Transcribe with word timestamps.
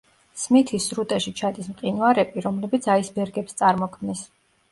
სმითის 0.43 0.85
სრუტეში 0.91 1.33
ჩადის 1.41 1.67
მყინვარები, 1.73 2.43
რომლებიც 2.47 2.87
აისბერგებს 2.95 3.61
წარმოქმნის. 3.63 4.27